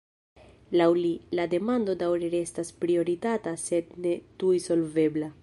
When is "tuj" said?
4.43-4.55